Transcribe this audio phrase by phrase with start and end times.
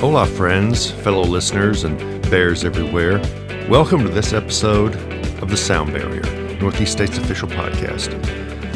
[0.00, 1.98] Hola, friends, fellow listeners, and
[2.30, 3.18] bears everywhere.
[3.68, 4.96] Welcome to this episode
[5.42, 6.22] of The Sound Barrier,
[6.58, 8.10] Northeast State's official podcast.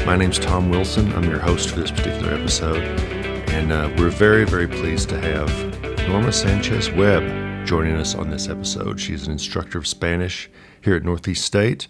[0.05, 1.11] My name's Tom Wilson.
[1.15, 2.83] I'm your host for this particular episode,
[3.53, 5.49] and uh, we're very, very pleased to have
[6.07, 9.01] Norma Sanchez Webb joining us on this episode.
[9.01, 10.51] She's an instructor of Spanish
[10.83, 11.89] here at Northeast State.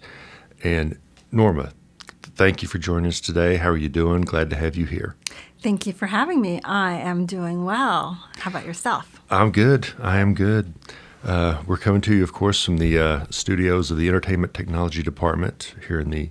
[0.63, 0.97] And
[1.33, 1.73] Norma,
[2.21, 3.57] thank you for joining us today.
[3.57, 4.21] How are you doing?
[4.21, 5.17] Glad to have you here.
[5.65, 6.61] Thank you for having me.
[6.63, 8.23] I am doing well.
[8.37, 9.19] How about yourself?
[9.31, 9.87] I'm good.
[9.99, 10.75] I am good.
[11.23, 15.01] Uh, we're coming to you, of course, from the uh, studios of the Entertainment Technology
[15.01, 16.29] Department here in the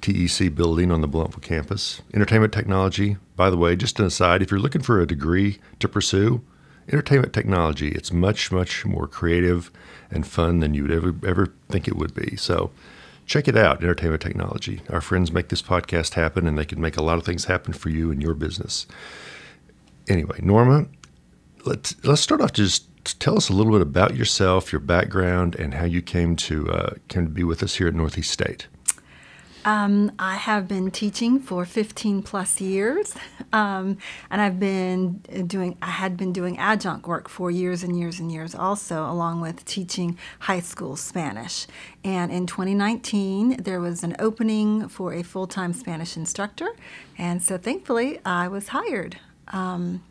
[0.00, 2.00] TEC building on the Blountville campus.
[2.14, 5.86] Entertainment technology, by the way, just an aside, if you're looking for a degree to
[5.86, 6.40] pursue,
[6.88, 9.70] entertainment technology, it's much, much more creative
[10.10, 12.34] and fun than you would ever, ever think it would be.
[12.34, 12.70] So
[13.30, 14.80] check it out, entertainment technology.
[14.90, 17.72] Our friends make this podcast happen, and they can make a lot of things happen
[17.72, 18.88] for you and your business.
[20.08, 20.88] Anyway, Norma,
[21.64, 22.52] let's let's start off.
[22.52, 22.88] Just
[23.20, 26.94] tell us a little bit about yourself, your background, and how you came to uh,
[27.06, 28.66] came to be with us here at Northeast State.
[29.64, 33.14] Um, I have been teaching for 15 plus years,
[33.52, 33.98] um,
[34.30, 35.76] and I've been doing.
[35.82, 39.64] I had been doing adjunct work for years and years and years, also along with
[39.66, 41.66] teaching high school Spanish.
[42.02, 46.68] And in 2019, there was an opening for a full time Spanish instructor,
[47.18, 49.18] and so thankfully, I was hired.
[49.48, 50.02] Um,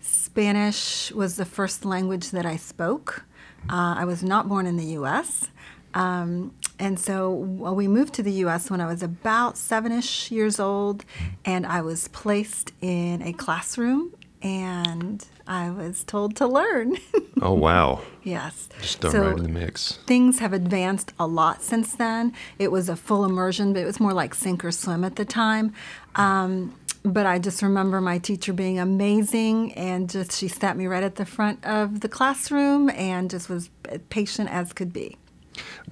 [0.00, 3.24] Spanish was the first language that I spoke.
[3.70, 5.46] Uh, I was not born in the U.S.
[5.94, 6.52] Um,
[6.82, 8.68] and so well, we moved to the U.S.
[8.68, 11.04] when I was about seven-ish years old,
[11.44, 16.96] and I was placed in a classroom, and I was told to learn.
[17.40, 18.00] oh wow!
[18.24, 20.00] yes, just thrown so right in the mix.
[20.08, 22.32] Things have advanced a lot since then.
[22.58, 25.24] It was a full immersion, but it was more like sink or swim at the
[25.24, 25.72] time.
[26.16, 26.74] Um,
[27.04, 31.14] but I just remember my teacher being amazing and just she sat me right at
[31.14, 33.70] the front of the classroom and just was
[34.08, 35.16] patient as could be.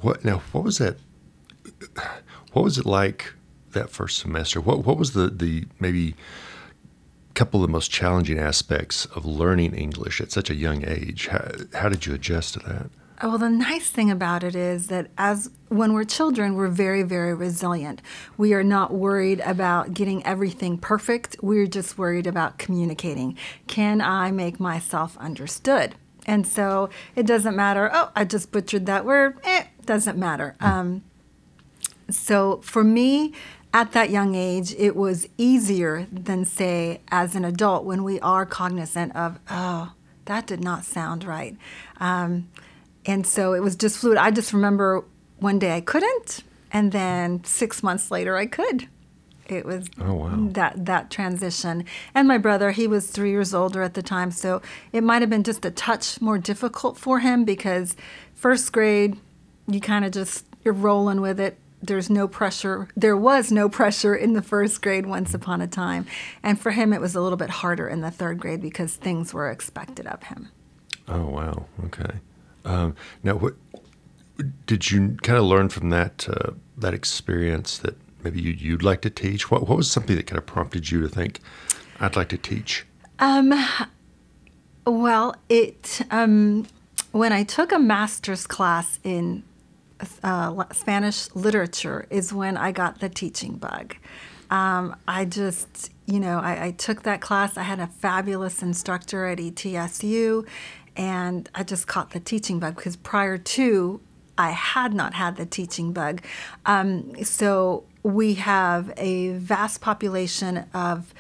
[0.01, 0.39] What now?
[0.53, 0.97] What was that?
[2.53, 3.35] What was it like
[3.73, 4.61] that first semester?
[4.61, 6.15] What what was the the maybe
[7.35, 11.29] couple of the most challenging aspects of learning English at such a young age?
[11.29, 12.91] How, how did you adjust to that?
[13.23, 17.35] Well, the nice thing about it is that as when we're children, we're very, very
[17.35, 18.01] resilient.
[18.39, 21.37] We are not worried about getting everything perfect.
[21.43, 23.37] We're just worried about communicating.
[23.67, 25.95] Can I make myself understood?
[26.27, 29.39] And so it doesn't matter, oh, I just butchered that word.
[29.45, 30.55] Eh, doesn't matter.
[30.61, 31.03] Um,
[32.11, 33.35] so for me,
[33.75, 38.47] at that young age, it was easier than, say, as an adult when we are
[38.47, 39.93] cognizant of, oh,
[40.27, 41.57] that did not sound right.
[41.99, 42.51] Um,
[43.05, 44.17] and so it was just fluid.
[44.17, 45.03] I just remember
[45.41, 48.87] one day I couldn't, and then six months later I could.
[49.49, 50.37] It was oh, wow.
[50.53, 51.85] that that transition.
[52.15, 54.63] And my brother, he was three years older at the time, so
[54.93, 57.97] it might have been just a touch more difficult for him because
[58.37, 59.19] first grade,
[59.75, 61.59] you kind of just you're rolling with it.
[61.83, 62.89] There's no pressure.
[62.95, 66.07] There was no pressure in the first grade once upon a time,
[66.43, 69.33] and for him it was a little bit harder in the third grade because things
[69.33, 70.51] were expected of him.
[71.09, 71.67] Oh wow.
[71.87, 72.21] Okay.
[72.65, 73.55] Um, now, what
[74.67, 79.01] did you kind of learn from that uh, that experience that maybe you, you'd like
[79.03, 79.51] to teach?
[79.51, 81.41] What, what was something that kind of prompted you to think,
[81.99, 82.87] I'd like to teach?
[83.19, 83.53] Um,
[84.87, 86.67] well, it um,
[87.13, 89.43] when I took a master's class in
[90.23, 93.97] uh, Spanish literature is when I got the teaching bug.
[94.51, 97.57] Um, I just, you know, I, I, took that class.
[97.57, 100.45] I had a fabulous instructor at ETSU,
[100.97, 104.01] and I just caught the teaching bug because prior to
[104.37, 106.23] I had not had the teaching bug.
[106.67, 111.15] Um, so we have a vast population of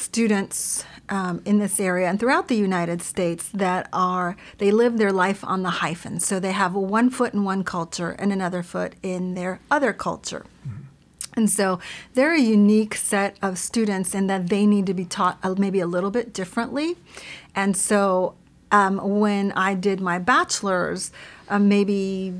[0.00, 5.12] students um, in this area and throughout the United States that are they live their
[5.12, 6.20] life on the hyphen.
[6.20, 10.46] So they have one foot in one culture and another foot in their other culture.
[10.66, 10.82] Mm-hmm.
[11.36, 11.78] And so
[12.14, 15.86] they're a unique set of students in that they need to be taught maybe a
[15.86, 16.96] little bit differently.
[17.54, 18.34] And so
[18.72, 21.12] um, when I did my bachelor's,
[21.48, 22.34] um, maybe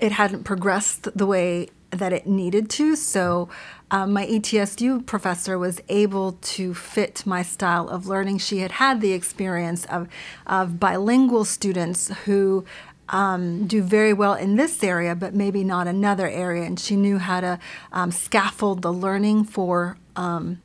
[0.00, 2.96] it hadn't progressed the way that it needed to.
[2.96, 3.48] So
[3.90, 8.38] um, my ETSU professor was able to fit my style of learning.
[8.38, 10.08] She had had the experience of,
[10.46, 12.64] of bilingual students who
[13.08, 16.64] um, do very well in this area, but maybe not another area.
[16.64, 17.58] And she knew how to
[17.92, 20.62] um, scaffold the learning for um,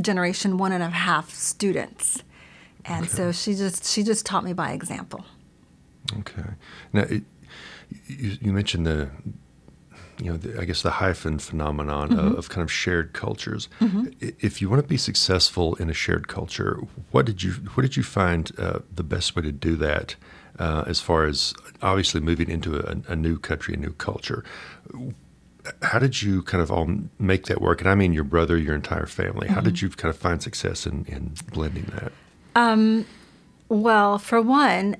[0.00, 2.22] generation one and a half students.
[2.84, 3.14] And okay.
[3.14, 5.24] so she just she just taught me by example.
[6.18, 6.50] Okay.
[6.92, 7.24] Now, it,
[8.06, 9.10] you, you, mentioned the
[10.26, 12.18] you know, the, I guess the hyphen phenomenon mm-hmm.
[12.18, 13.68] of, of, kind of shared cultures.
[13.80, 14.06] Mm-hmm.
[14.40, 16.80] If you want to be successful in a shared culture,
[17.12, 20.16] what did you what did you find uh, the best way to do that?
[20.58, 24.42] Uh, as far as obviously moving into a, a, new country, a new culture,
[25.82, 26.88] how did you kind of all
[27.18, 27.80] make that work?
[27.82, 29.48] And I mean your brother, your entire family.
[29.48, 29.64] How mm-hmm.
[29.64, 32.10] did you kind of find success in, in blending that?
[32.54, 33.04] Um,
[33.68, 34.96] well, for one,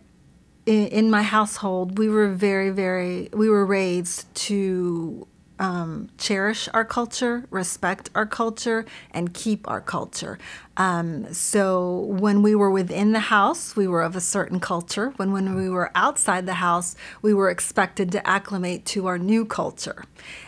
[0.67, 5.27] in, my household, we were very, very, we were raised to
[5.59, 10.39] um, cherish our culture, respect our culture, and keep our culture.
[10.77, 15.11] Um, so when we were within the house, we were of a certain culture.
[15.17, 19.45] When when we were outside the house, we were expected to acclimate to our new
[19.45, 20.05] culture.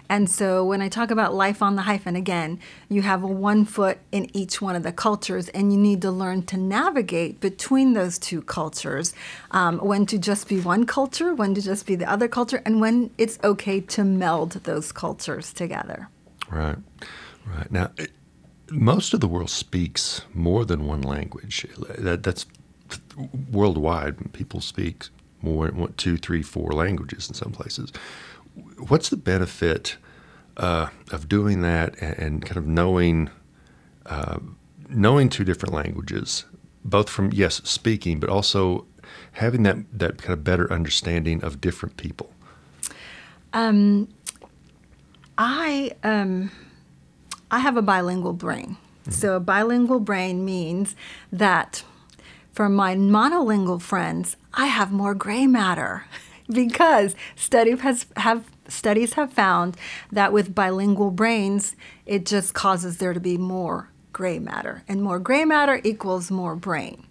[0.09, 3.99] And so when I talk about life on the hyphen, again, you have one foot
[4.11, 8.19] in each one of the cultures, and you need to learn to navigate between those
[8.19, 9.15] two cultures.
[9.51, 12.81] Um, when to just be one culture, when to just be the other culture, and
[12.81, 16.09] when it's okay to meld those cultures together.
[16.51, 16.79] Right,
[17.47, 17.71] right.
[17.71, 17.91] Now,
[18.71, 21.67] most of the world speaks more than one language.
[21.99, 22.47] That, that's
[23.51, 24.33] worldwide.
[24.33, 25.09] People speak
[25.43, 27.93] more, two, three, four languages in some places
[28.89, 29.97] what's the benefit
[30.57, 33.31] uh, of doing that and, and, kind of knowing
[34.07, 34.39] uh,
[34.89, 36.45] knowing two different languages,
[36.85, 38.87] both from yes speaking, but also
[39.33, 42.33] having that that kind of better understanding of different people?
[43.53, 44.09] Um,
[45.37, 46.51] I um,
[47.51, 48.77] I have a bilingual brain.
[49.03, 49.13] Mm-hmm.
[49.13, 50.95] So a bilingual brain means
[51.33, 51.85] that
[52.53, 56.05] for my monolingual friends, I have more gray matter.
[56.51, 59.77] because study has have studies have found
[60.13, 65.19] that with bilingual brains, it just causes there to be more gray matter, and more
[65.19, 67.05] gray matter equals more brain.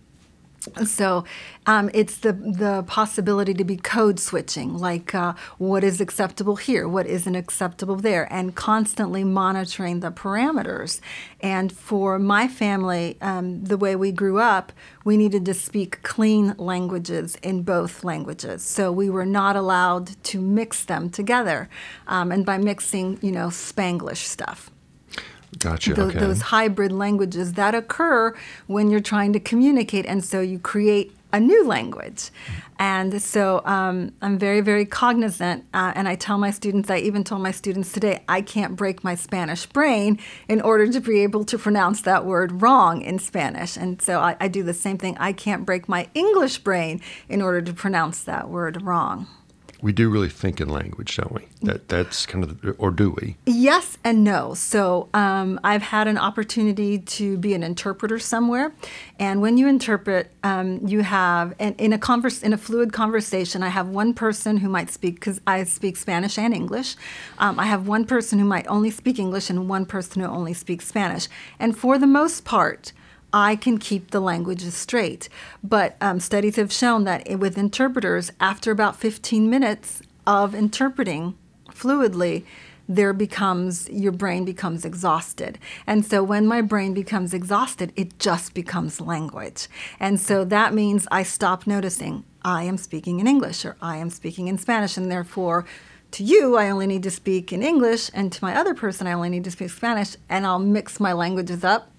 [0.85, 1.25] So
[1.65, 6.87] um, it's the the possibility to be code switching, like uh, what is acceptable here,
[6.87, 11.01] what isn't acceptable there, and constantly monitoring the parameters.
[11.41, 14.71] And for my family, um, the way we grew up,
[15.03, 18.63] we needed to speak clean languages in both languages.
[18.63, 21.69] So we were not allowed to mix them together,
[22.07, 24.71] um, and by mixing, you know, Spanglish stuff.
[25.59, 25.93] Gotcha.
[25.93, 26.19] The, okay.
[26.19, 28.35] Those hybrid languages that occur
[28.67, 32.29] when you're trying to communicate, and so you create a new language.
[32.79, 35.65] And so um, I'm very, very cognizant.
[35.73, 39.03] Uh, and I tell my students, I even told my students today, I can't break
[39.03, 43.77] my Spanish brain in order to be able to pronounce that word wrong in Spanish.
[43.77, 45.17] And so I, I do the same thing.
[45.19, 49.27] I can't break my English brain in order to pronounce that word wrong
[49.81, 51.47] we do really think in language, don't we?
[51.61, 53.37] That that's kind of, the, or do we?
[53.45, 54.53] Yes and no.
[54.53, 58.73] So um, I've had an opportunity to be an interpreter somewhere,
[59.19, 63.63] and when you interpret, um, you have in a converse in a fluid conversation.
[63.63, 66.95] I have one person who might speak because I speak Spanish and English.
[67.37, 70.53] Um, I have one person who might only speak English and one person who only
[70.53, 71.27] speaks Spanish,
[71.59, 72.93] and for the most part.
[73.37, 75.29] I can keep the languages straight.
[75.63, 81.37] But um, studies have shown that with interpreters, after about 15 minutes of interpreting
[81.69, 82.45] fluidly,
[82.89, 85.59] there becomes your brain becomes exhausted.
[85.85, 89.67] And so when my brain becomes exhausted it just becomes language.
[89.99, 94.09] And so that means i stop noticing i am speaking in english or i am
[94.09, 94.95] speaking in spanish.
[94.95, 95.65] And therefore
[96.11, 98.09] to you i only need to speak in english.
[98.13, 100.15] And to my other person i only need to speak spanish.
[100.29, 101.91] And i'll mix my languages up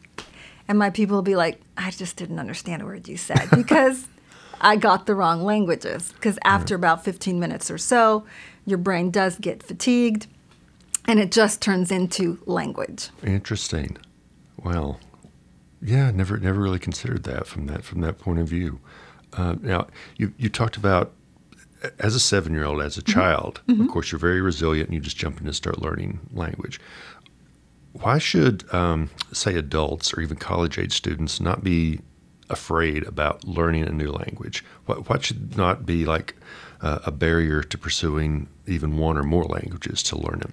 [0.68, 4.06] and my people will be like, I just didn't understand a word you said because
[4.60, 6.12] I got the wrong languages.
[6.12, 6.80] Because after right.
[6.80, 8.24] about 15 minutes or so,
[8.66, 10.26] your brain does get fatigued
[11.06, 13.08] and it just turns into language.
[13.24, 13.96] Interesting.
[14.62, 15.00] Well,
[15.80, 18.80] yeah, never never really considered that from that from that point of view.
[19.32, 21.12] Uh, now, you you talked about
[22.00, 23.12] as a seven year old, as a mm-hmm.
[23.12, 23.60] child.
[23.68, 23.82] Mm-hmm.
[23.82, 26.80] Of course, you're very resilient, and you just jump in and start learning language
[28.00, 32.00] why should, um, say, adults or even college age students not be
[32.50, 34.64] afraid about learning a new language?
[34.86, 36.36] What, what should not be like
[36.80, 40.52] uh, a barrier to pursuing even one or more languages to learn them?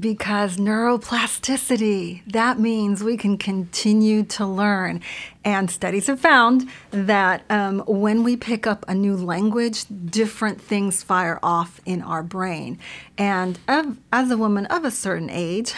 [0.00, 5.02] Because neuroplasticity, that means we can continue to learn.
[5.44, 11.02] And studies have found that um, when we pick up a new language, different things
[11.02, 12.78] fire off in our brain.
[13.18, 15.74] And of, as a woman of a certain age,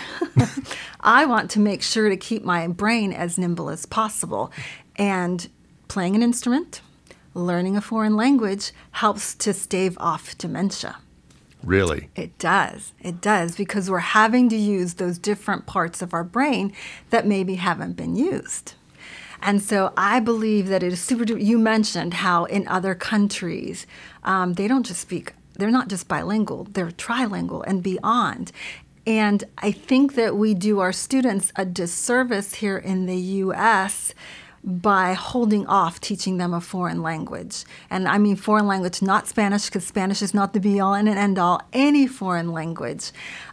[1.00, 4.52] I want to make sure to keep my brain as nimble as possible.
[4.94, 5.48] And
[5.88, 6.80] playing an instrument,
[7.34, 10.98] learning a foreign language helps to stave off dementia.
[11.62, 12.08] Really?
[12.16, 12.92] It does.
[13.00, 16.72] It does because we're having to use those different parts of our brain
[17.10, 18.74] that maybe haven't been used.
[19.40, 21.24] And so I believe that it is super.
[21.36, 23.86] You mentioned how in other countries
[24.22, 28.52] um, they don't just speak they're not just bilingual, they're trilingual and beyond.
[29.06, 34.14] And I think that we do our students a disservice here in the US
[34.64, 37.64] by holding off teaching them a foreign language.
[37.90, 41.08] And I mean foreign language, not Spanish, because Spanish is not the be all and
[41.08, 43.10] an end all, any foreign language,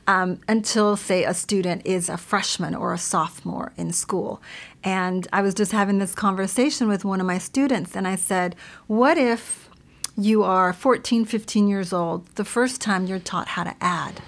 [0.08, 4.42] um, until, say, a student is a freshman or a sophomore in school.
[4.84, 8.56] And I was just having this conversation with one of my students, and I said,
[8.88, 9.70] What if
[10.16, 14.22] you are 14, 15 years old, the first time you're taught how to add?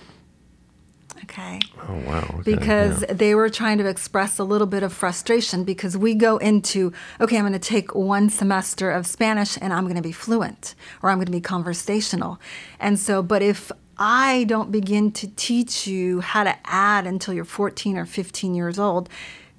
[1.24, 1.60] Okay.
[1.88, 2.26] Oh, wow.
[2.40, 3.14] Okay, because yeah.
[3.14, 7.38] they were trying to express a little bit of frustration because we go into, okay,
[7.38, 11.10] I'm going to take one semester of Spanish and I'm going to be fluent or
[11.10, 12.40] I'm going to be conversational.
[12.80, 17.46] And so, but if I don't begin to teach you how to add until you're
[17.46, 19.10] 14 or 15 years old,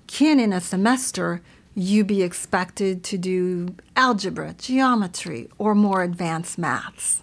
[0.09, 1.43] can in a semester
[1.75, 7.23] you be expected to do algebra, geometry, or more advanced maths?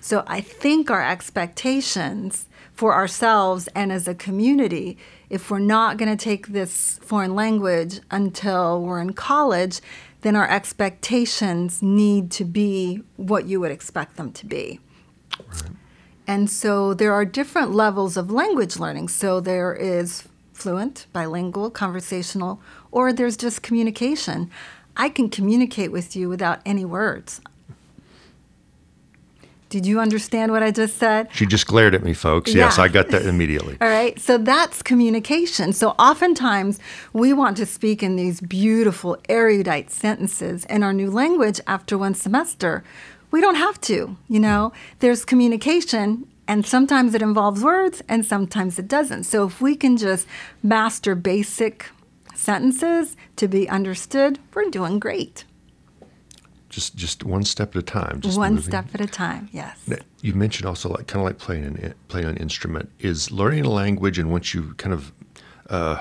[0.00, 4.98] So I think our expectations for ourselves and as a community,
[5.30, 9.80] if we're not going to take this foreign language until we're in college,
[10.20, 14.78] then our expectations need to be what you would expect them to be.
[15.48, 15.70] Right.
[16.26, 19.08] And so there are different levels of language learning.
[19.08, 24.50] So there is fluent, bilingual, conversational, or there's just communication.
[24.96, 27.40] I can communicate with you without any words.
[29.76, 31.28] Did you understand what I just said?
[31.34, 32.54] She just glared at me, folks.
[32.54, 33.76] Yes, I got that immediately.
[33.82, 34.18] All right.
[34.18, 35.74] So that's communication.
[35.74, 36.80] So oftentimes
[37.12, 42.14] we want to speak in these beautiful, erudite sentences in our new language after one
[42.14, 42.84] semester.
[43.30, 46.26] We don't have to, you know, there's communication.
[46.48, 49.24] And sometimes it involves words and sometimes it doesn't.
[49.24, 50.26] So if we can just
[50.62, 51.90] master basic
[52.34, 55.44] sentences to be understood, we're doing great.
[56.76, 58.20] Just just one step at a time.
[58.20, 58.68] Just One moving.
[58.70, 59.48] step at a time.
[59.50, 59.78] Yes.
[60.20, 63.70] You mentioned also like kind of like playing an playing an instrument is learning a
[63.70, 65.10] language, and once you kind of
[65.70, 65.98] uh,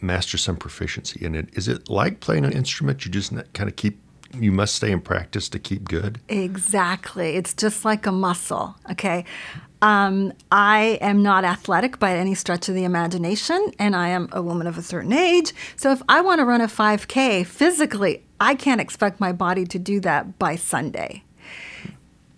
[0.00, 3.04] master some proficiency in it, is it like playing an instrument?
[3.04, 4.00] You just kind of keep
[4.34, 6.18] you must stay in practice to keep good.
[6.28, 7.36] Exactly.
[7.36, 8.74] It's just like a muscle.
[8.90, 9.24] Okay.
[9.82, 14.40] Um, I am not athletic by any stretch of the imagination, and I am a
[14.40, 15.52] woman of a certain age.
[15.76, 19.78] So if I want to run a 5K physically, I can't expect my body to
[19.78, 21.22] do that by Sunday.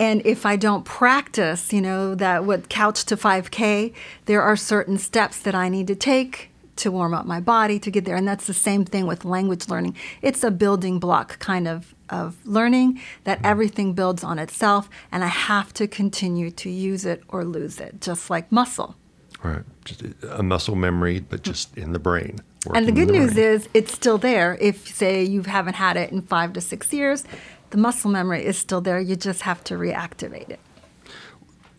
[0.01, 3.93] And if I don't practice, you know, that what couch to 5K,
[4.27, 7.91] there are certain steps that I need to take to warm up my body to
[7.91, 8.15] get there.
[8.15, 9.97] And that's the same thing with language learning.
[10.23, 15.29] It's a building block kind of, of learning that everything builds on itself, and I
[15.29, 18.97] have to continue to use it or lose it, just like muscle.
[19.43, 19.63] Right.
[19.85, 22.41] Just a muscle memory, but just in the brain.
[22.75, 23.47] And the good in news brain.
[23.47, 24.57] is it's still there.
[24.61, 27.25] If, say, you haven't had it in five to six years,
[27.71, 28.99] the muscle memory is still there.
[29.01, 30.61] You just have to reactivate it.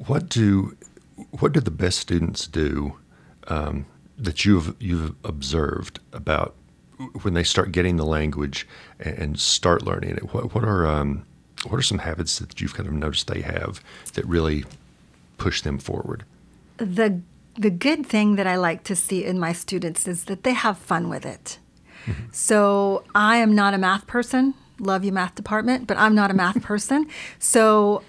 [0.08, 0.78] What do
[1.32, 2.98] what do the best students do
[3.48, 3.86] um,
[4.18, 6.56] that you've you've observed about
[7.22, 8.68] when they start getting the language
[9.00, 10.34] and, start learning it?
[10.34, 11.26] What what are um,
[11.68, 14.66] what are some habits that you've kind of noticed they have that really
[15.38, 16.24] push them forward?
[16.78, 17.22] the
[17.56, 20.78] the good thing that I like to see in my students is that they have
[20.78, 21.60] fun with it.
[22.32, 24.54] So I am not a math person.
[24.80, 27.08] Love you, math department, but I'm not a math person.
[27.38, 28.02] So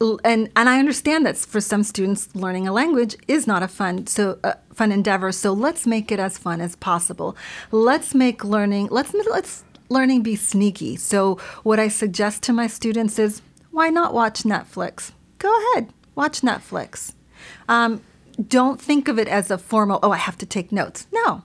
[0.00, 4.06] and and I understand that for some students, learning a language is not a fun
[4.06, 5.32] so uh, fun endeavor.
[5.32, 7.36] So let's make it as fun as possible.
[7.70, 10.96] Let's make learning let's let's learning be sneaky.
[10.96, 15.12] So what I suggest to my students is why not watch Netflix?
[15.38, 17.14] Go ahead, watch Netflix.
[17.68, 18.02] Um,
[18.48, 19.98] don't think of it as a formal.
[20.02, 21.06] Oh, I have to take notes.
[21.12, 21.42] No.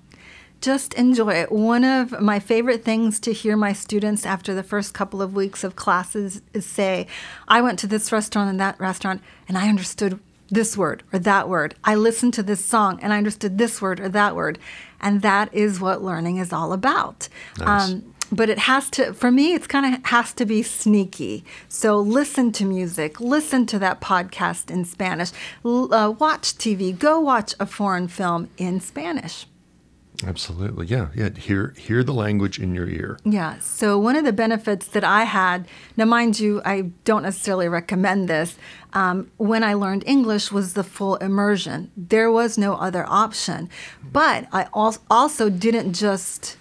[0.62, 1.52] Just enjoy it.
[1.52, 5.64] One of my favorite things to hear my students after the first couple of weeks
[5.64, 7.08] of classes is say,
[7.48, 11.50] I went to this restaurant and that restaurant and I understood this word or that
[11.50, 11.74] word.
[11.84, 14.60] I listened to this song and I understood this word or that word.
[15.00, 17.28] And that is what learning is all about.
[17.58, 17.96] Nice.
[18.32, 21.44] but it has to, for me, it's kind of has to be sneaky.
[21.70, 25.32] So listen to music, listen to that podcast in Spanish,
[25.66, 29.48] l- uh, watch TV, go watch a foreign film in Spanish.
[30.26, 31.30] Absolutely, yeah, yeah.
[31.30, 33.18] Hear hear the language in your ear.
[33.24, 33.60] Yeah.
[33.60, 38.28] So one of the benefits that I had, now mind you, I don't necessarily recommend
[38.28, 38.58] this.
[38.94, 41.92] Um, when I learned English, was the full immersion.
[41.96, 43.70] There was no other option.
[44.12, 46.58] But I al- also didn't just,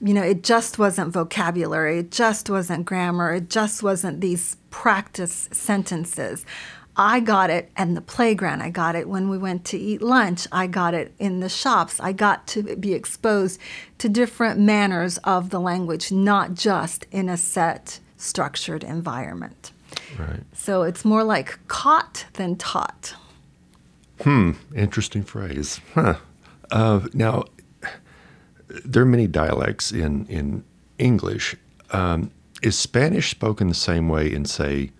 [0.00, 1.98] you know, it just wasn't vocabulary.
[1.98, 3.34] It just wasn't grammar.
[3.34, 6.46] It just wasn't these practice sentences.
[6.96, 8.60] I got it in the playground.
[8.60, 10.46] I got it when we went to eat lunch.
[10.52, 11.98] I got it in the shops.
[12.00, 13.58] I got to be exposed
[13.98, 19.72] to different manners of the language, not just in a set, structured environment.
[20.18, 20.42] Right.
[20.52, 23.14] So it's more like caught than taught.
[24.20, 24.52] Hmm.
[24.74, 25.80] Interesting phrase.
[25.94, 26.16] Huh.
[26.70, 27.44] Uh, now,
[28.84, 30.64] there are many dialects in in
[30.98, 31.56] English.
[31.90, 32.30] Um,
[32.62, 34.92] is Spanish spoken the same way in, say,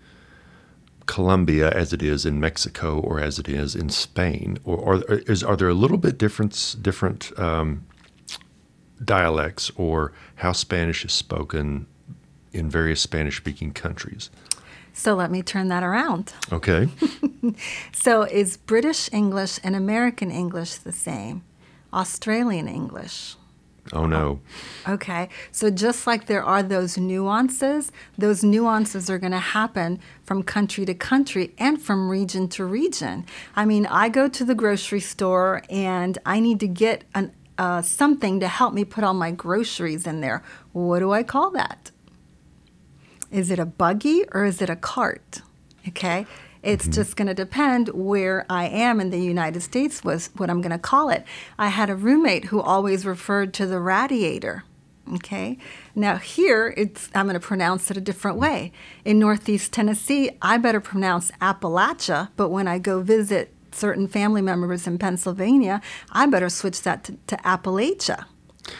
[1.06, 5.42] Colombia as it is in Mexico or as it is in Spain, or, or is
[5.42, 7.87] are there a little bit difference different um,
[9.04, 11.87] dialects or how Spanish is spoken
[12.52, 14.30] in various Spanish-speaking countries?
[14.92, 16.35] So let me turn that around.
[16.52, 16.88] Okay.
[17.92, 21.42] So is British English and American English the same?
[21.92, 23.37] Australian English?
[23.92, 24.40] Oh no.
[24.88, 30.44] Okay, so just like there are those nuances, those nuances are going to happen from
[30.44, 33.26] country to country and from region to region.
[33.56, 37.82] I mean, I go to the grocery store and I need to get an, uh,
[37.82, 40.42] something to help me put all my groceries in there.
[40.72, 41.90] What do I call that?
[43.32, 45.42] Is it a buggy or is it a cart?
[45.88, 46.26] Okay.
[46.62, 46.92] It's mm-hmm.
[46.92, 50.73] just going to depend where I am in the United States was what I'm going
[50.73, 51.25] to call it.
[51.59, 54.64] I had a roommate who always referred to the radiator.
[55.14, 55.59] Okay.
[55.95, 58.73] Now here it's I'm going to pronounce it a different way.
[59.04, 64.87] In Northeast Tennessee, I better pronounce Appalachia, but when I go visit certain family members
[64.87, 65.81] in Pennsylvania,
[66.12, 68.26] I better switch that to, to Appalachia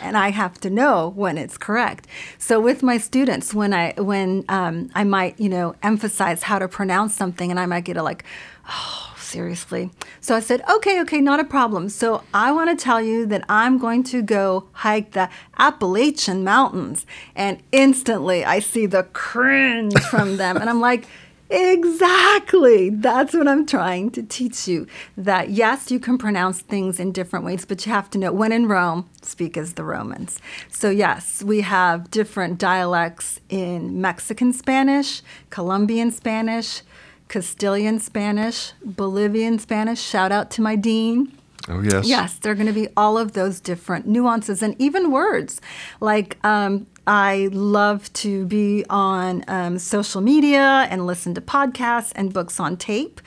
[0.01, 2.07] and I have to know when it's correct.
[2.39, 6.69] So with my students, when I when um, I might you know emphasize how to
[6.69, 8.25] pronounce something, and I might get a like,
[8.69, 9.91] oh seriously.
[10.21, 11.89] So I said, okay, okay, not a problem.
[11.89, 17.07] So I want to tell you that I'm going to go hike the Appalachian Mountains,
[17.35, 21.07] and instantly I see the cringe from them, and I'm like.
[21.53, 22.89] Exactly.
[22.89, 24.87] That's what I'm trying to teach you.
[25.19, 28.53] That yes, you can pronounce things in different ways, but you have to know when
[28.53, 30.41] in Rome, speak as the Romans.
[30.71, 36.83] So, yes, we have different dialects in Mexican Spanish, Colombian Spanish,
[37.29, 40.01] Castilian Spanish, Bolivian Spanish.
[40.01, 41.37] Shout out to my dean.
[41.69, 42.07] Oh yes.
[42.07, 45.61] Yes, there are going to be all of those different nuances and even words.
[46.01, 52.33] Like um, I love to be on um, social media and listen to podcasts and
[52.33, 53.21] books on tape.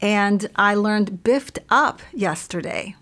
[0.00, 2.94] And I learned biffed up yesterday.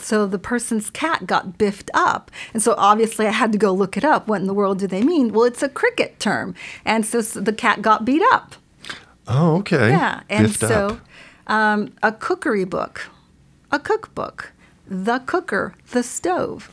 [0.00, 2.30] So, the person's cat got biffed up.
[2.52, 4.28] And so obviously I had to go look it up.
[4.28, 5.32] What in the world do they mean?
[5.32, 6.54] Well, it's a cricket term.
[6.84, 8.54] And so, so the cat got beat up.
[9.26, 9.88] Oh, okay.
[9.88, 10.22] Yeah.
[10.28, 11.00] And Biffed so
[11.46, 13.08] um, a cookery book,
[13.70, 14.52] a cookbook,
[14.86, 16.70] the cooker, the stove.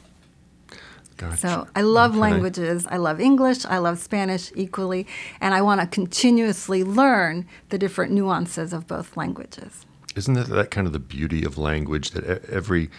[1.19, 1.37] Gotcha.
[1.37, 2.21] So I love Okay.
[2.21, 2.87] languages.
[2.89, 3.65] I love English.
[3.65, 5.05] I love Spanish equally.
[5.41, 9.85] And I want to continuously learn the different nuances of both languages.
[10.15, 12.89] Isn't that, that kind of the beauty of language that every,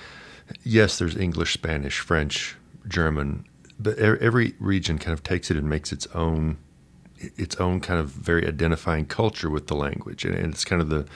[0.63, 2.57] yes, there's English, Spanish, French,
[2.87, 3.47] German,
[3.79, 6.59] but every region kind of takes it and makes its own,
[7.17, 10.91] its own kind of very identifying culture with the language, and, and it's kind of
[10.91, 11.07] the,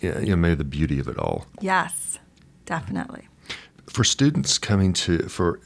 [0.00, 1.46] you know, maybe the beauty of it all.
[1.60, 2.18] Yes,
[2.66, 3.28] definitely.
[3.88, 5.60] For students coming to for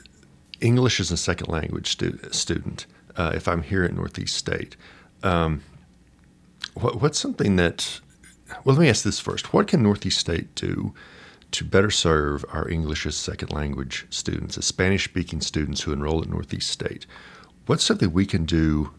[0.60, 4.76] English as a second language stu- student, uh, if I'm here at Northeast State,
[5.22, 5.62] um,
[6.74, 8.00] what, what's something that
[8.64, 9.52] well, let me ask this first.
[9.52, 10.94] What can Northeast State do
[11.50, 16.22] to better serve our English as second language students, as Spanish speaking students who enroll
[16.22, 17.06] at Northeast State?
[17.66, 18.92] What's something we can do,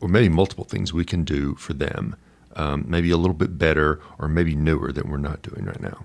[0.00, 2.16] or maybe multiple things we can do for them,
[2.54, 6.04] um, maybe a little bit better or maybe newer that we're not doing right now?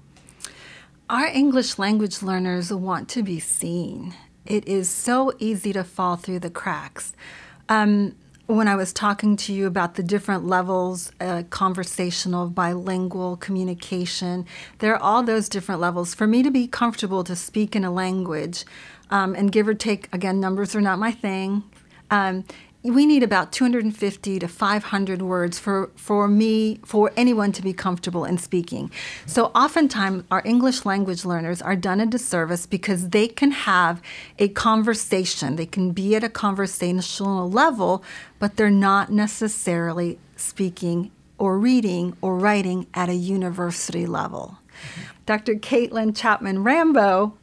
[1.10, 4.16] Our English language learners want to be seen.
[4.46, 7.14] It is so easy to fall through the cracks.
[7.70, 8.16] Um,
[8.48, 14.46] when I was talking to you about the different levels, uh, conversational, bilingual, communication,
[14.80, 16.14] there are all those different levels.
[16.14, 18.66] For me to be comfortable to speak in a language,
[19.10, 21.64] um, and give or take, again, numbers are not my thing.
[22.10, 22.44] Um,
[22.84, 28.26] we need about 250 to 500 words for, for me, for anyone to be comfortable
[28.26, 28.90] in speaking.
[29.28, 34.02] So oftentimes our English language learners are done a disservice because they can have
[34.40, 35.58] a conversation.
[35.58, 38.04] They can be at a conversational level,
[38.40, 44.58] but they're not necessarily speaking or reading or writing at a university level.
[45.28, 45.54] Dr.
[45.56, 47.38] Caitlin Chapman Rambo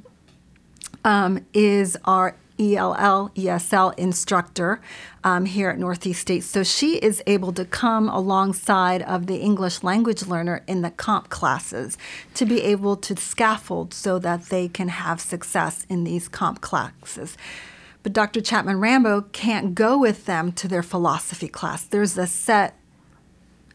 [1.05, 4.80] um, is our ELL, ESL instructor
[5.24, 6.44] um, here at Northeast State.
[6.44, 11.28] So she is able to come alongside of the English language learner in the comp
[11.28, 11.96] classes
[12.34, 17.36] to be able to scaffold so that they can have success in these comp classes.
[18.02, 18.40] But Dr.
[18.40, 21.84] Chapman Rambo can't go with them to their philosophy class.
[21.84, 22.74] There's a set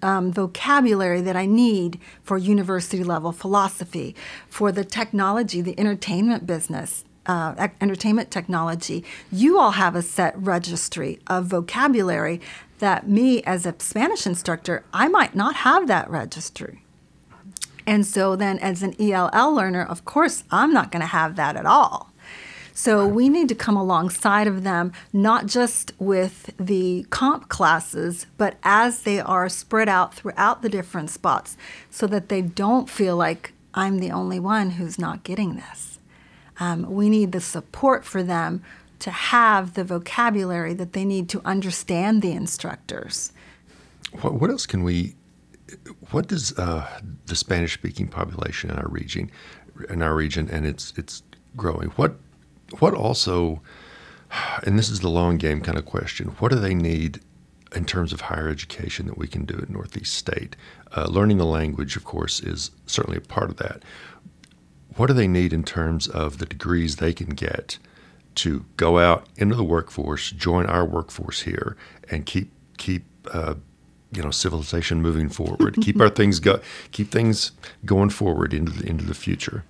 [0.02, 4.16] um, vocabulary that I need for university level philosophy,
[4.50, 9.04] for the technology, the entertainment business, uh, entertainment technology.
[9.32, 12.42] You all have a set registry of vocabulary
[12.80, 16.84] that me as a Spanish instructor, I might not have that registry.
[17.86, 21.56] And so then as an ELL learner, of course, I'm not going to have that
[21.56, 22.14] at all.
[22.76, 28.58] So we need to come alongside of them, not just with the comp classes, but
[28.64, 31.56] as they are spread out throughout the different spots
[31.92, 35.93] so that they don't feel like I'm the only one who's not getting this.
[36.60, 38.64] Um, we need the support for them
[39.00, 43.34] to have the vocabulary that they need to understand the instructors.
[44.22, 45.16] What, what else can we?
[46.12, 46.88] What does uh,
[47.26, 49.32] the Spanish-speaking population in our region,
[49.90, 51.24] in our region, and it's it's
[51.56, 51.90] growing.
[51.92, 52.16] What
[52.80, 53.62] what also,
[54.64, 56.28] and this is the long game kind of question.
[56.40, 57.22] What do they need
[57.76, 60.56] in terms of higher education that we can do at Northeast State?
[60.96, 63.84] Uh, learning the language, of course, is certainly a part of that.
[64.96, 67.78] What do they need in terms of the degrees they can get?
[68.36, 71.76] to go out into the workforce, join our workforce here,
[72.10, 73.56] and keep keep uh,
[74.12, 75.78] you know civilization moving forward.
[75.82, 76.60] keep our things go,
[76.92, 77.52] keep things
[77.86, 79.64] going forward into the into the future.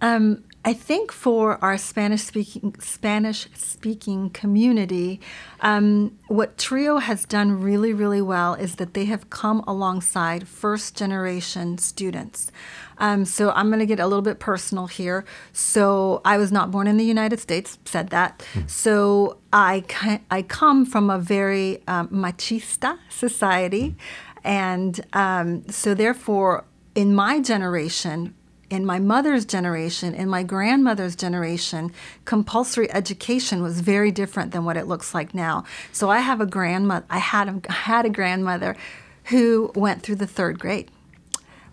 [0.00, 5.20] Um, I think for our Spanish speaking Spanish speaking community,
[5.60, 10.96] um, what Trio has done really really well is that they have come alongside first
[10.96, 12.50] generation students.
[12.98, 15.24] Um, so I'm going to get a little bit personal here.
[15.52, 17.78] So I was not born in the United States.
[17.84, 18.44] Said that.
[18.54, 18.68] Mm.
[18.68, 19.84] So I
[20.32, 23.94] I come from a very um, machista society,
[24.42, 26.64] and um, so therefore
[26.96, 28.34] in my generation
[28.68, 31.92] in my mother's generation, in my grandmother's generation,
[32.24, 35.64] compulsory education was very different than what it looks like now.
[35.92, 37.06] So I have a grandmother.
[37.08, 38.76] I had a, had a grandmother
[39.24, 40.90] who went through the third grade.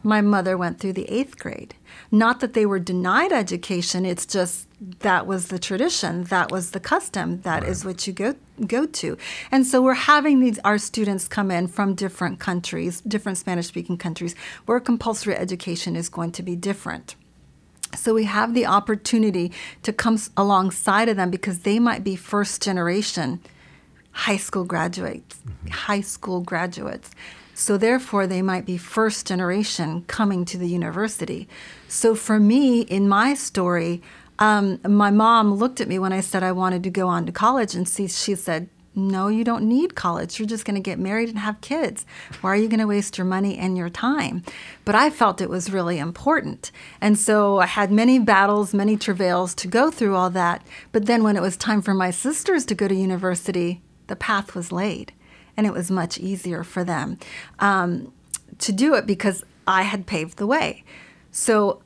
[0.04, 1.76] My mother went through the eighth grade.
[2.12, 4.68] Not that they were denied education, it's just
[5.00, 7.72] that was the tradition, that was the custom, That right.
[7.72, 8.36] is what you go
[8.68, 9.18] go to.
[9.52, 13.98] And so we're having these our students come in from different countries, different Spanish speaking
[13.98, 14.36] countries,
[14.66, 17.16] where compulsory education is going to be different.
[17.96, 19.52] So we have the opportunity
[19.84, 23.40] to come alongside of them because they might be first generation
[24.12, 25.70] high school graduates, mm-hmm.
[25.70, 27.12] high school graduates.
[27.56, 31.48] So, therefore, they might be first generation coming to the university.
[31.88, 34.02] So, for me, in my story,
[34.40, 37.32] um, my mom looked at me when I said I wanted to go on to
[37.32, 40.40] college, and she, she said, No, you don't need college.
[40.40, 42.08] You're just going to get married and have kids.
[42.42, 44.44] Why are you going to waste your money and your time?
[44.84, 46.72] But I felt it was really important.
[47.02, 50.66] And so I had many battles, many travails to go through all that.
[50.92, 54.56] But then when it was time for my sisters to go to university, the path
[54.56, 55.14] was laid
[55.56, 57.18] and it was much easier for them
[57.60, 58.12] um,
[58.60, 60.84] to do it because I had paved the way.
[61.32, 61.82] So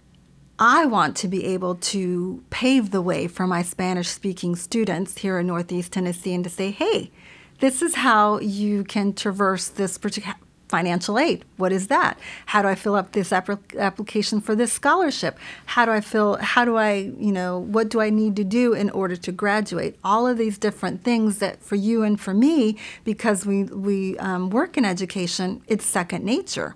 [0.60, 5.40] I want to be able to pave the way for my Spanish speaking students here
[5.40, 7.12] in Northeast Tennessee and to say, hey,
[7.60, 10.36] this is how you can traverse this particular
[10.70, 11.46] financial aid.
[11.58, 12.20] What is that?
[12.48, 15.38] How do I fill up this application for this scholarship?
[15.66, 18.74] How do I fill how do I, you know, what do I need to do
[18.74, 19.98] in order to graduate?
[20.04, 24.50] All of these different things that for you and for me because we we um,
[24.50, 26.76] work in education, it's second nature.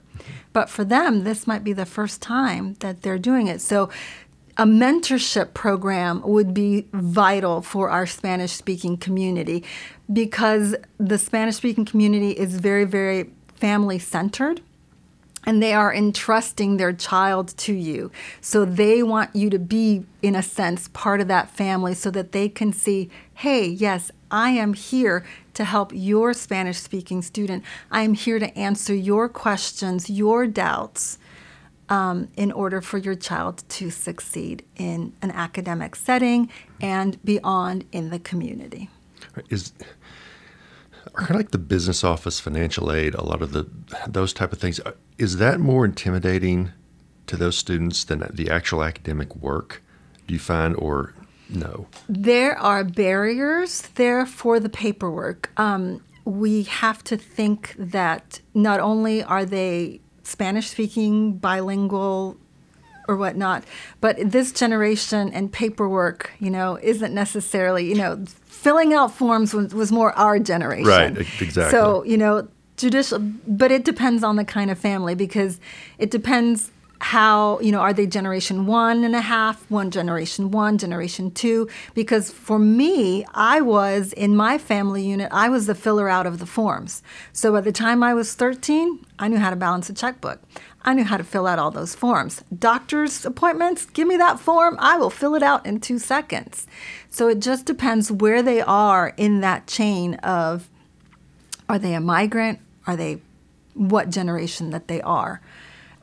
[0.54, 3.62] But for them, this might be the first time that they're doing it.
[3.62, 3.90] So
[4.58, 9.64] a mentorship program would be vital for our Spanish speaking community
[10.12, 14.62] because the Spanish speaking community is very, very family centered
[15.46, 18.12] and they are entrusting their child to you.
[18.42, 22.32] So they want you to be, in a sense, part of that family so that
[22.32, 27.64] they can see, hey, yes, I am here to help your Spanish speaking student.
[27.92, 31.18] I am here to answer your questions, your doubts.
[31.90, 38.12] Um, in order for your child to succeed in an academic setting and beyond in
[38.12, 38.90] the community.
[39.50, 39.74] Is
[41.14, 43.68] are kind of like the business office, financial aid, a lot of the
[44.08, 44.80] those type of things.
[45.18, 46.72] Is that more intimidating
[47.28, 49.82] to those students than the actual academic work?
[50.28, 51.14] Do you find, or
[51.50, 51.88] no?
[52.08, 55.52] There are barriers there for the paperwork.
[55.58, 62.38] Um, we have to think that not only are they Spanish speaking, bilingual,
[63.12, 63.64] or whatnot.
[64.00, 69.74] But this generation and paperwork, you know, isn't necessarily, you know, filling out forms was,
[69.74, 70.88] was more our generation.
[70.88, 71.72] Right, exactly.
[71.72, 72.48] So, you know,
[72.78, 75.60] judicial, but it depends on the kind of family because
[76.00, 76.72] it depends
[77.02, 81.68] how you know are they generation one and a half one generation one generation two
[81.96, 86.38] because for me i was in my family unit i was the filler out of
[86.38, 87.02] the forms
[87.34, 90.40] so by the time i was 13 i knew how to balance a checkbook
[90.84, 92.44] I knew how to fill out all those forms.
[92.58, 96.68] Doctor's appointments, give me that form, I will fill it out in two seconds.
[97.10, 100.70] So it just depends where they are in that chain of
[101.72, 102.60] Are they a migrant?
[102.86, 103.22] Are they
[103.76, 105.40] what generation that they are?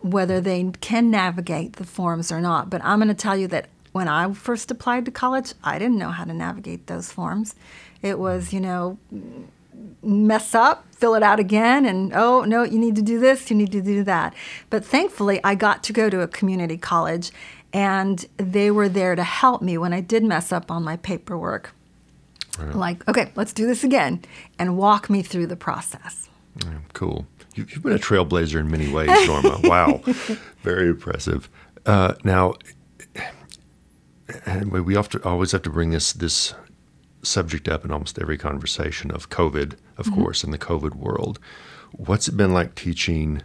[0.01, 2.71] Whether they can navigate the forms or not.
[2.71, 5.99] But I'm going to tell you that when I first applied to college, I didn't
[5.99, 7.55] know how to navigate those forms.
[8.01, 8.97] It was, you know,
[10.03, 13.57] mess up, fill it out again, and oh, no, you need to do this, you
[13.57, 14.35] need to do that.
[14.71, 17.31] But thankfully, I got to go to a community college,
[17.73, 21.75] and they were there to help me when I did mess up on my paperwork.
[22.59, 22.75] Right.
[22.75, 24.23] Like, okay, let's do this again,
[24.59, 26.29] and walk me through the process.
[26.65, 27.27] Yeah, cool.
[27.55, 29.61] You've been a trailblazer in many ways, Norma.
[29.65, 30.01] wow.
[30.63, 31.49] Very impressive.
[31.87, 32.55] Uh, now,
[34.47, 36.55] and we often always have to bring this this
[37.23, 40.15] subject up in almost every conversation of COVID, of mm-hmm.
[40.23, 41.39] course, in the COVID world.
[41.93, 43.43] What's it been like teaching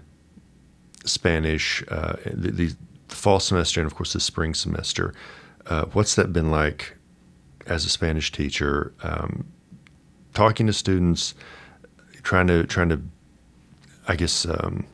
[1.06, 2.76] Spanish, uh, the, the,
[3.08, 5.14] fall semester, and of course the spring semester?
[5.66, 6.98] Uh, what's that been like
[7.68, 9.46] as a Spanish teacher, um,
[10.34, 11.34] talking to students,
[12.24, 13.02] trying to trying to,
[14.08, 14.46] I guess.
[14.46, 14.86] Um,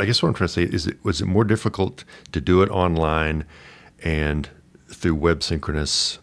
[0.00, 2.62] I guess what I'm trying to say is, it was it more difficult to do
[2.62, 3.44] it online
[4.02, 4.48] and
[4.88, 6.20] through web synchronous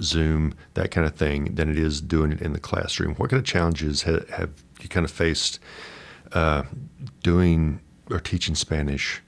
[0.00, 3.14] Zoom, that kind of thing, than it is doing it in the classroom.
[3.14, 5.58] What kind of challenges have, have you kind of faced
[6.32, 6.62] uh,
[7.22, 7.80] doing
[8.10, 9.22] or teaching Spanish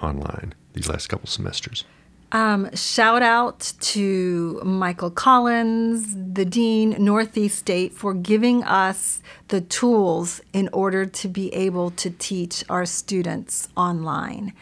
[0.00, 1.84] online these last couple semesters?
[2.32, 10.40] Um, shout out to Michael Collins, the Dean, Northeast State, for giving us the tools
[10.54, 14.54] in order to be able to teach our students online.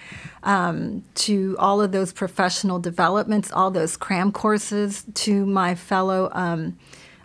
[0.43, 6.29] Um, to all of those professional developments, all those cram courses, to my fellow.
[6.33, 6.77] Um,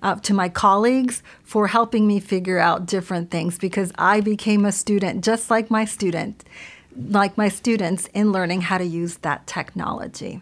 [0.04, 4.72] uh, to my colleagues for helping me figure out different things because I became a
[4.72, 6.44] student just like my student
[6.98, 10.42] like my students in learning how to use that technology.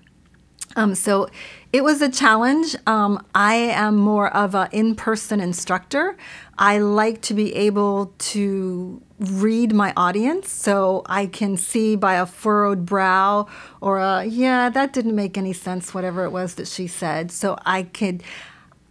[0.76, 1.28] Um, so
[1.72, 2.76] it was a challenge.
[2.88, 6.18] Um, I am more of an in person instructor.
[6.58, 12.26] I like to be able to read my audience so I can see by a
[12.26, 13.48] furrowed brow
[13.82, 17.32] or a, yeah, that didn't make any sense, whatever it was that she said.
[17.32, 18.24] So I could.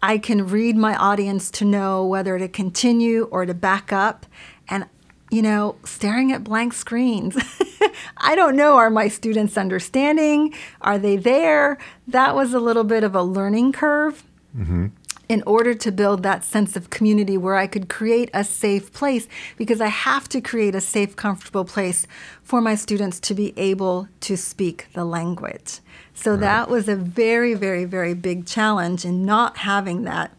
[0.04, 4.26] I can read my audience to know whether to continue or to back up.
[4.68, 4.86] And
[5.32, 7.34] you know, staring at blank screens.
[8.18, 10.54] I don't know, are my students understanding?
[10.82, 11.78] Are they there?
[12.06, 14.22] That was a little bit of a learning curve.
[14.54, 14.88] Mm-hmm.
[15.30, 19.26] In order to build that sense of community where I could create a safe place,
[19.56, 22.06] because I have to create a safe, comfortable place
[22.42, 25.78] for my students to be able to speak the language.
[26.12, 26.40] So right.
[26.40, 30.32] that was a very, very, very big challenge in not having that,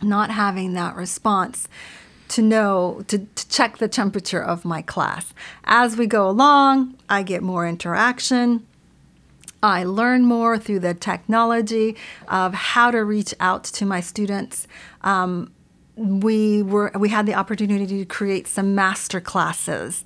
[0.00, 1.68] not having that response
[2.28, 5.32] to know, to, to check the temperature of my class.
[5.64, 8.66] As we go along, I get more interaction.
[9.62, 11.96] I learn more through the technology
[12.28, 14.68] of how to reach out to my students.
[15.02, 15.52] Um,
[15.96, 20.04] we were we had the opportunity to create some master classes,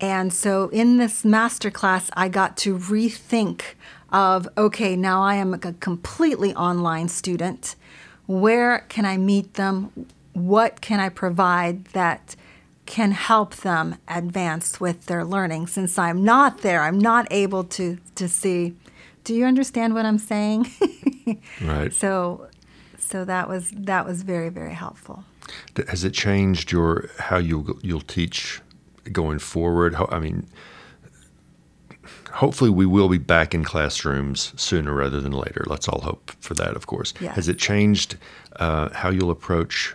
[0.00, 3.62] and so in this master class, I got to rethink
[4.12, 7.74] of okay, now I am a completely online student.
[8.26, 9.90] Where can I meet them?
[10.32, 12.36] What can I provide that
[12.86, 15.66] can help them advance with their learning?
[15.66, 18.74] Since I'm not there I'm not able to to see.
[19.24, 20.70] Do you understand what I'm saying?
[21.62, 21.92] Right.
[21.92, 22.48] So
[22.98, 25.24] so that was that was very very helpful.
[25.88, 28.60] Has it changed your how you'll you'll teach
[29.10, 29.94] going forward?
[30.10, 30.48] I mean
[32.32, 35.64] hopefully we will be back in classrooms sooner rather than later.
[35.66, 37.14] Let's all hope for that of course.
[37.20, 37.36] Yes.
[37.36, 38.16] has it changed
[38.56, 39.94] uh, how you'll approach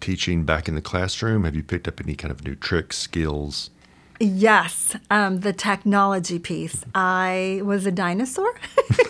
[0.00, 1.44] teaching back in the classroom?
[1.44, 3.70] Have you picked up any kind of new tricks, skills?
[4.18, 6.84] Yes, um, the technology piece.
[6.94, 8.54] I was a dinosaur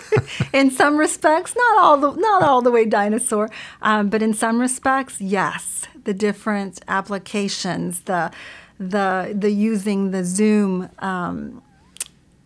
[0.53, 3.49] in some respects, not all the not all the way dinosaur,
[3.83, 5.85] um, but in some respects, yes.
[6.05, 8.33] The different applications, the
[8.81, 11.63] the the using the Zoom um,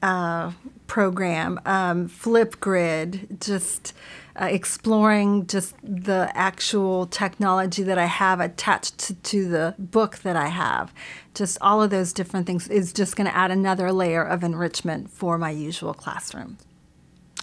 [0.02, 0.52] uh,
[0.86, 3.94] program, um, Flipgrid, just
[4.40, 10.34] uh, exploring just the actual technology that I have attached to, to, the book that
[10.34, 10.94] I have.
[11.34, 15.10] Just all of those different things is just going to add another layer of enrichment
[15.10, 16.56] for my usual classroom.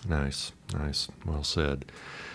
[0.08, 1.08] Nice, nice.
[1.26, 1.86] Well said.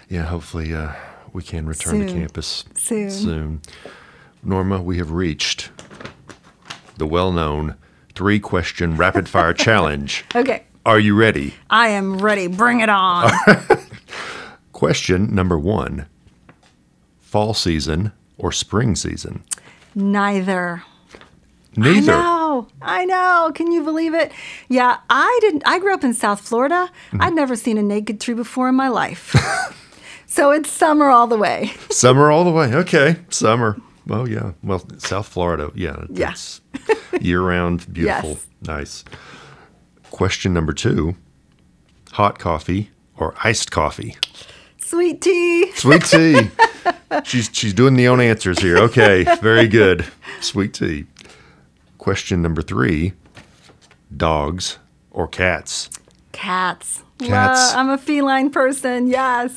[0.09, 0.93] Yeah, hopefully uh,
[1.33, 2.07] we can return soon.
[2.07, 3.11] to campus soon.
[3.11, 3.63] soon.
[4.45, 5.71] Norma, we have reached
[6.97, 7.77] the well known
[8.15, 10.25] three question rapid fire challenge.
[10.35, 10.65] Okay.
[10.85, 11.55] Are you ready?
[11.71, 12.49] I am ready.
[12.49, 13.33] Bring it on.
[14.83, 16.07] Question number one
[17.21, 19.45] Fall season or spring season?
[19.95, 20.83] Neither.
[21.77, 22.13] Neither.
[22.13, 22.67] I know.
[22.83, 23.53] I know.
[23.55, 24.33] Can you believe it?
[24.69, 25.63] Yeah, I didn't.
[25.67, 26.91] I grew up in South Florida.
[27.13, 27.23] Mm-hmm.
[27.23, 29.37] I'd never seen a naked tree before in my life.
[30.27, 31.73] So it's summer all the way.
[31.91, 32.75] Summer all the way.
[32.75, 33.77] Okay, summer.
[34.09, 34.53] Oh yeah.
[34.65, 35.71] Well, South Florida.
[35.77, 36.07] Yeah.
[36.11, 36.35] Yeah.
[37.21, 38.47] Year round, beautiful, Yes.
[38.63, 39.05] nice.
[40.11, 41.17] Question number two:
[42.13, 44.17] Hot coffee or iced coffee?
[44.93, 45.73] Sweet tea.
[45.73, 46.51] Sweet tea.
[47.25, 48.77] she's she's doing the own answers here.
[48.77, 50.05] Okay, very good.
[50.43, 51.07] Sweet tea.
[51.97, 53.15] Question number three:
[54.15, 54.79] Dogs
[55.11, 55.89] or cats?
[56.33, 57.05] Cats.
[57.19, 57.31] Cats.
[57.73, 59.07] Love- I'm a feline person.
[59.07, 59.57] Yes.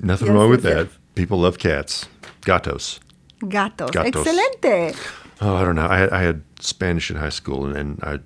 [0.00, 0.88] Nothing Yes, wrong with yes, that.
[1.16, 2.06] People love cats.
[2.42, 3.00] Gatos.
[3.48, 3.90] Gatos.
[3.90, 4.24] Gatos.
[4.24, 4.94] Excelente.
[5.40, 5.88] Oh, I don't know.
[5.88, 8.18] I had, I had Spanish in high school, and, and I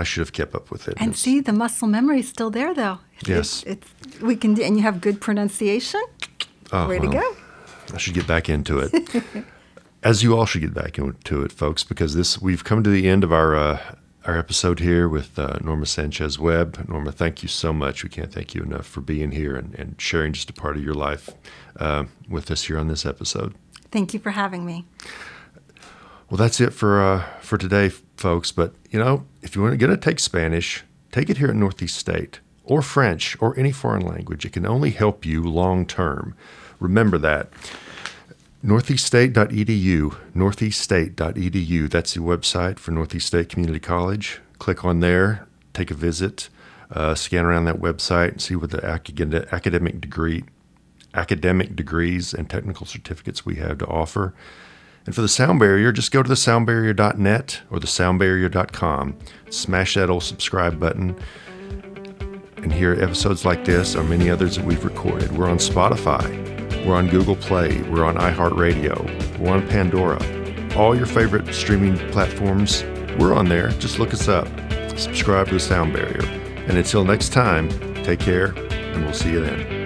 [0.00, 0.94] I should have kept up with it.
[0.98, 2.98] And It's- see, the muscle memory is still there, though.
[3.22, 3.64] It's- Yes.
[3.66, 6.00] It's, we can, and you have good pronunciation.
[6.72, 7.36] oh, Way to go.
[7.94, 8.92] I should get back into it.
[10.02, 13.08] As you all should get back into it, folks, because this we've come to the
[13.08, 13.78] end of our uh,
[14.24, 16.84] our episode here with uh, Norma Sanchez Webb.
[16.88, 18.02] Norma, thank you so much.
[18.02, 20.82] We can't thank you enough for being here and, and sharing just a part of
[20.82, 21.30] your life
[21.78, 23.54] uh, with us here on this episode.
[23.92, 24.86] Thank you for having me.
[26.30, 28.50] Well, that's it for uh, for today, folks.
[28.52, 30.82] But you know, if you want to get to take Spanish,
[31.12, 34.44] take it here at Northeast State or French or any foreign language.
[34.44, 36.34] It can only help you long term.
[36.80, 37.48] Remember that.
[38.64, 41.90] Northeaststate.edu, northeaststate.edu.
[41.90, 44.40] That's the website for Northeast State Community College.
[44.58, 46.48] Click on there, take a visit,
[46.92, 50.44] uh, scan around that website, and see what the academic degree,
[51.12, 54.32] academic degrees and technical certificates we have to offer.
[55.06, 59.18] And for the sound barrier, just go to the soundbarrier.net or the soundbarrier.com.
[59.50, 61.16] Smash that old subscribe button
[62.62, 65.36] and hear episodes like this or many others that we've recorded.
[65.36, 70.20] We're on Spotify, we're on Google Play, we're on iHeartRadio, we're on Pandora.
[70.76, 72.84] All your favorite streaming platforms,
[73.18, 73.68] we're on there.
[73.72, 74.48] Just look us up.
[74.96, 76.24] Subscribe to the Sound Barrier.
[76.68, 77.68] And until next time,
[78.04, 79.81] take care, and we'll see you then.